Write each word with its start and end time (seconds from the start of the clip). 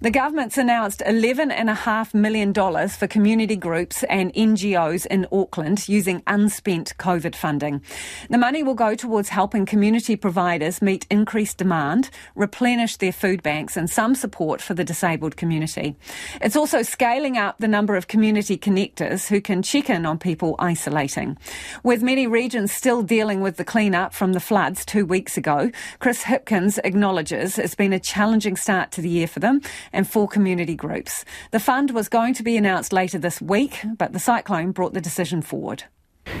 The 0.00 0.12
government's 0.12 0.56
announced 0.56 1.02
$11.5 1.04 2.14
million 2.14 2.54
for 2.54 3.08
community 3.08 3.56
groups 3.56 4.04
and 4.04 4.32
NGOs 4.32 5.06
in 5.06 5.26
Auckland 5.32 5.88
using 5.88 6.22
unspent 6.28 6.96
COVID 6.98 7.34
funding. 7.34 7.82
The 8.30 8.38
money 8.38 8.62
will 8.62 8.76
go 8.76 8.94
towards 8.94 9.30
helping 9.30 9.66
community 9.66 10.14
providers 10.14 10.80
meet 10.80 11.04
increased 11.10 11.56
demand, 11.56 12.10
replenish 12.36 12.96
their 12.98 13.10
food 13.10 13.42
banks, 13.42 13.76
and 13.76 13.90
some 13.90 14.14
support 14.14 14.60
for 14.60 14.72
the 14.72 14.84
disabled 14.84 15.36
community. 15.36 15.96
It's 16.40 16.54
also 16.54 16.82
scaling 16.82 17.36
up 17.36 17.58
the 17.58 17.66
number 17.66 17.96
of 17.96 18.06
community 18.06 18.56
connectors 18.56 19.26
who 19.26 19.40
can 19.40 19.62
check 19.62 19.90
in 19.90 20.06
on 20.06 20.20
people 20.20 20.54
isolating. 20.60 21.36
With 21.82 22.04
many 22.04 22.28
regions 22.28 22.70
still 22.70 23.02
dealing 23.02 23.40
with 23.40 23.56
the 23.56 23.64
clean-up 23.64 24.14
from 24.14 24.32
the 24.32 24.38
floods 24.38 24.84
two 24.84 25.04
weeks 25.04 25.36
ago, 25.36 25.72
Chris 25.98 26.22
Hipkins 26.22 26.78
acknowledges 26.84 27.58
it's 27.58 27.74
been 27.74 27.92
a 27.92 27.98
challenging 27.98 28.54
start 28.54 28.92
to 28.92 29.00
the 29.00 29.08
year 29.08 29.26
for 29.26 29.40
them 29.40 29.60
and 29.92 30.08
for 30.08 30.28
community 30.28 30.74
groups. 30.74 31.24
The 31.50 31.60
fund 31.60 31.90
was 31.92 32.08
going 32.08 32.34
to 32.34 32.42
be 32.42 32.56
announced 32.56 32.92
later 32.92 33.18
this 33.18 33.40
week, 33.40 33.80
but 33.96 34.12
the 34.12 34.18
cyclone 34.18 34.72
brought 34.72 34.94
the 34.94 35.00
decision 35.00 35.42
forward. 35.42 35.84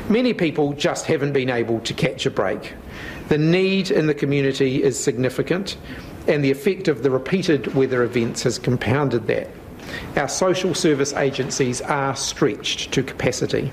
Many 0.08 0.34
people 0.34 0.72
just 0.74 1.06
haven't 1.06 1.32
been 1.32 1.50
able 1.50 1.80
to 1.80 1.94
catch 1.94 2.26
a 2.26 2.30
break. 2.30 2.74
The 3.28 3.38
need 3.38 3.90
in 3.90 4.06
the 4.06 4.14
community 4.14 4.82
is 4.82 4.98
significant, 4.98 5.76
and 6.26 6.44
the 6.44 6.50
effect 6.50 6.88
of 6.88 7.02
the 7.02 7.10
repeated 7.10 7.74
weather 7.74 8.02
events 8.02 8.42
has 8.42 8.58
compounded 8.58 9.26
that. 9.26 9.48
Our 10.16 10.28
social 10.28 10.74
service 10.74 11.12
agencies 11.14 11.80
are 11.80 12.14
stretched 12.16 12.92
to 12.92 13.02
capacity. 13.02 13.70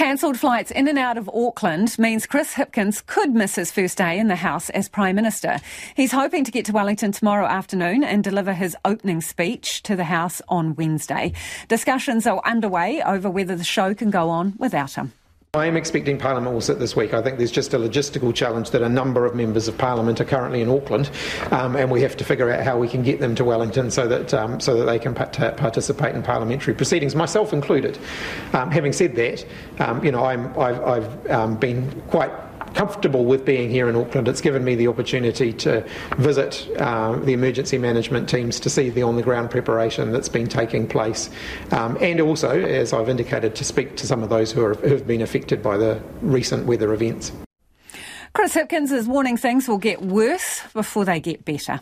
Cancelled 0.00 0.38
flights 0.38 0.70
in 0.70 0.88
and 0.88 0.98
out 0.98 1.18
of 1.18 1.28
Auckland 1.28 1.98
means 1.98 2.24
Chris 2.24 2.54
Hipkins 2.54 3.04
could 3.04 3.34
miss 3.34 3.56
his 3.56 3.70
first 3.70 3.98
day 3.98 4.18
in 4.18 4.28
the 4.28 4.36
House 4.36 4.70
as 4.70 4.88
Prime 4.88 5.14
Minister. 5.14 5.58
He's 5.94 6.10
hoping 6.10 6.42
to 6.44 6.50
get 6.50 6.64
to 6.64 6.72
Wellington 6.72 7.12
tomorrow 7.12 7.44
afternoon 7.44 8.02
and 8.02 8.24
deliver 8.24 8.54
his 8.54 8.74
opening 8.86 9.20
speech 9.20 9.82
to 9.82 9.96
the 9.96 10.04
House 10.04 10.40
on 10.48 10.74
Wednesday. 10.74 11.34
Discussions 11.68 12.26
are 12.26 12.40
underway 12.46 13.02
over 13.02 13.28
whether 13.28 13.54
the 13.54 13.62
show 13.62 13.92
can 13.92 14.08
go 14.08 14.30
on 14.30 14.54
without 14.56 14.94
him. 14.94 15.12
I 15.54 15.66
am 15.66 15.76
expecting 15.76 16.16
Parliament 16.16 16.54
will 16.54 16.60
sit 16.60 16.78
this 16.78 16.94
week. 16.94 17.12
I 17.12 17.20
think 17.22 17.38
there's 17.38 17.50
just 17.50 17.74
a 17.74 17.76
logistical 17.76 18.32
challenge 18.32 18.70
that 18.70 18.82
a 18.82 18.88
number 18.88 19.26
of 19.26 19.34
members 19.34 19.66
of 19.66 19.76
Parliament 19.76 20.20
are 20.20 20.24
currently 20.24 20.60
in 20.60 20.68
Auckland, 20.68 21.10
um, 21.50 21.74
and 21.74 21.90
we 21.90 22.02
have 22.02 22.16
to 22.18 22.24
figure 22.24 22.52
out 22.52 22.62
how 22.62 22.78
we 22.78 22.86
can 22.86 23.02
get 23.02 23.18
them 23.18 23.34
to 23.34 23.44
Wellington 23.44 23.90
so 23.90 24.06
that 24.06 24.32
um, 24.32 24.60
so 24.60 24.76
that 24.76 24.84
they 24.84 25.00
can 25.00 25.12
participate 25.12 26.14
in 26.14 26.22
parliamentary 26.22 26.72
proceedings, 26.72 27.16
myself 27.16 27.52
included. 27.52 27.98
Um, 28.52 28.70
having 28.70 28.92
said 28.92 29.16
that, 29.16 29.44
um, 29.80 30.04
you 30.04 30.12
know, 30.12 30.22
i 30.22 30.36
have 30.36 31.30
um, 31.32 31.56
been 31.56 32.00
quite 32.02 32.30
comfortable 32.74 33.24
with 33.24 33.44
being 33.44 33.70
here 33.70 33.88
in 33.88 33.96
Auckland. 33.96 34.28
It's 34.28 34.40
given 34.40 34.64
me 34.64 34.74
the 34.74 34.88
opportunity 34.88 35.52
to 35.54 35.86
visit 36.16 36.68
uh, 36.78 37.16
the 37.16 37.32
emergency 37.32 37.78
management 37.78 38.28
teams 38.28 38.60
to 38.60 38.70
see 38.70 38.90
the 38.90 39.02
on 39.02 39.16
the 39.16 39.22
ground 39.22 39.50
preparation 39.50 40.12
that's 40.12 40.28
been 40.28 40.46
taking 40.48 40.86
place, 40.86 41.30
um, 41.72 41.96
and 42.00 42.20
also, 42.20 42.50
as 42.50 42.92
I've 42.92 43.08
indicated, 43.08 43.54
to 43.56 43.64
speak 43.64 43.96
to 43.96 44.06
some 44.06 44.22
of 44.22 44.28
those 44.28 44.52
who, 44.52 44.64
are, 44.64 44.74
who 44.74 44.88
have 44.88 45.06
been 45.06 45.22
affected 45.22 45.62
by 45.62 45.76
the 45.76 46.00
recent 46.22 46.66
weather 46.66 46.92
events. 46.92 47.32
Chris 48.32 48.54
Hipkins 48.54 48.92
is 48.92 49.08
warning 49.08 49.36
things 49.36 49.66
will 49.66 49.78
get 49.78 50.02
worse 50.02 50.62
before 50.72 51.04
they 51.04 51.18
get 51.18 51.44
better. 51.44 51.80